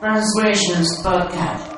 [0.00, 1.77] Transgressions Podcast.